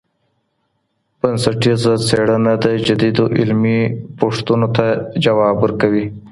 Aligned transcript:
بنسټیزه 1.19 1.93
څېړنه 2.07 2.53
د 2.63 2.65
جدیدو 2.87 3.25
علمي 3.39 3.79
پوښتنو 4.19 4.67
ته 4.75 4.85
ځواب 5.23 5.55
ورکوي. 5.61 6.05